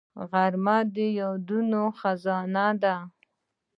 [0.29, 2.95] غرمه د یادونو خزانه ده